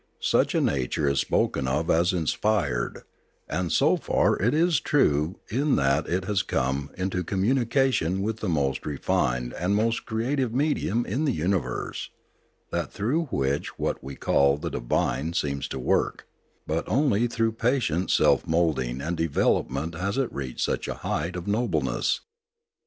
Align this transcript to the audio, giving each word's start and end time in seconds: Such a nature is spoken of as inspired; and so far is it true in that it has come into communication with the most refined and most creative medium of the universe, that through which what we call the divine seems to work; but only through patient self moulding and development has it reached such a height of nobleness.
Such 0.19 0.55
a 0.55 0.61
nature 0.61 1.07
is 1.07 1.19
spoken 1.19 1.67
of 1.67 1.91
as 1.91 2.11
inspired; 2.11 3.03
and 3.47 3.71
so 3.71 3.97
far 3.97 4.35
is 4.37 4.79
it 4.79 4.83
true 4.83 5.37
in 5.47 5.75
that 5.75 6.09
it 6.09 6.25
has 6.25 6.41
come 6.41 6.89
into 6.97 7.23
communication 7.23 8.23
with 8.23 8.37
the 8.37 8.49
most 8.49 8.87
refined 8.87 9.53
and 9.53 9.75
most 9.75 10.07
creative 10.07 10.55
medium 10.55 11.05
of 11.05 11.25
the 11.27 11.31
universe, 11.31 12.09
that 12.71 12.91
through 12.91 13.25
which 13.25 13.77
what 13.77 14.03
we 14.03 14.15
call 14.15 14.57
the 14.57 14.71
divine 14.71 15.33
seems 15.33 15.67
to 15.67 15.77
work; 15.77 16.25
but 16.65 16.83
only 16.89 17.27
through 17.27 17.51
patient 17.51 18.09
self 18.09 18.47
moulding 18.47 19.01
and 19.01 19.17
development 19.17 19.93
has 19.93 20.17
it 20.17 20.33
reached 20.33 20.61
such 20.61 20.87
a 20.87 20.95
height 21.05 21.35
of 21.35 21.45
nobleness. 21.45 22.21